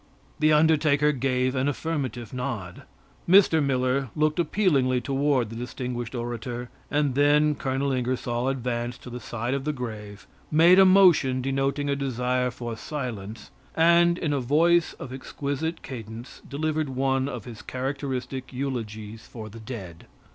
The 0.39 0.51
undertaker 0.51 1.11
gave 1.11 1.53
an 1.53 1.67
affirmative 1.67 2.33
nod. 2.33 2.85
Mr. 3.29 3.63
Miller 3.63 4.09
looked 4.15 4.39
appealingly 4.39 4.99
toward 4.99 5.51
the 5.51 5.55
distinguished 5.55 6.15
orator, 6.15 6.71
and 6.89 7.13
then 7.13 7.53
Colonel 7.53 7.91
Ingersoll 7.91 8.47
advanced 8.47 9.03
to 9.03 9.11
the 9.11 9.19
side 9.19 9.53
of 9.53 9.63
the 9.63 9.71
grave, 9.71 10.25
made 10.49 10.79
a 10.79 10.85
motion 10.85 11.39
denoting 11.39 11.87
a 11.87 11.95
desire 11.95 12.49
for 12.49 12.75
silence, 12.75 13.51
and, 13.75 14.17
in 14.17 14.33
a 14.33 14.39
voice 14.39 14.93
of 14.93 15.13
exquisite 15.13 15.83
cadence, 15.83 16.41
delivered 16.49 16.89
one 16.89 17.29
of 17.29 17.45
his 17.45 17.61
characteristic 17.61 18.51
eulogies 18.51 19.27
for 19.27 19.49
the 19.49 19.59
dead. 19.59 20.07